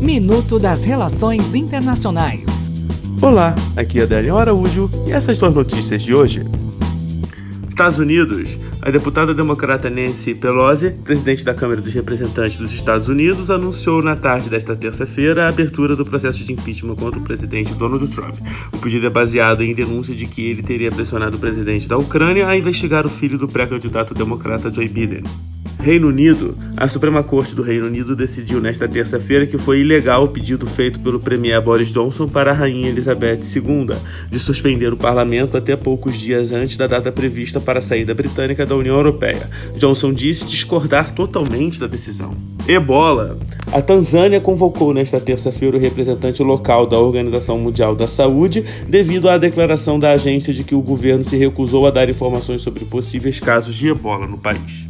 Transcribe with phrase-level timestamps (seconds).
[0.00, 2.70] Minuto das Relações Internacionais.
[3.20, 6.42] Olá, aqui é Adélio Araújo e essas duas notícias de hoje.
[7.68, 13.50] Estados Unidos, a deputada democrata Nancy Pelosi, presidente da Câmara dos Representantes dos Estados Unidos,
[13.50, 18.08] anunciou na tarde desta terça-feira a abertura do processo de impeachment contra o presidente Donald
[18.08, 18.36] Trump.
[18.72, 22.48] O pedido é baseado em denúncia de que ele teria pressionado o presidente da Ucrânia
[22.48, 25.24] a investigar o filho do pré-candidato democrata Joe Biden.
[25.80, 30.28] Reino Unido, a Suprema Corte do Reino Unido decidiu nesta terça-feira que foi ilegal o
[30.28, 33.96] pedido feito pelo premier Boris Johnson para a rainha Elizabeth II
[34.30, 38.66] de suspender o parlamento até poucos dias antes da data prevista para a saída britânica
[38.66, 39.48] da União Europeia.
[39.78, 42.36] Johnson disse discordar totalmente da decisão.
[42.68, 43.38] Ebola.
[43.72, 49.38] A Tanzânia convocou nesta terça-feira o representante local da Organização Mundial da Saúde devido à
[49.38, 53.74] declaração da agência de que o governo se recusou a dar informações sobre possíveis casos
[53.74, 54.89] de ebola no país.